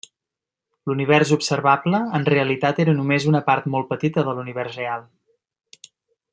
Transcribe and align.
L'univers 0.91 1.33
observable 1.35 1.99
en 2.19 2.25
realitat 2.33 2.81
era 2.85 2.97
només 3.01 3.29
una 3.33 3.43
part 3.53 3.69
molt 3.77 3.91
petita 3.95 4.25
de 4.29 4.37
l'univers 4.39 4.81
real. 4.83 5.09